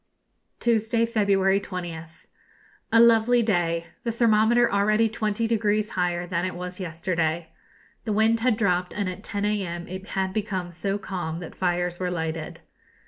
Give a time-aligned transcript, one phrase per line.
[0.59, 2.25] Tuesday, February 20th.
[2.91, 7.49] A lovely day; the thermometer already twenty degrees higher than it was yesterday.
[8.05, 9.87] The wind had dropped, and at 10 a.m.
[9.87, 12.61] it had become so calm that fires were lighted.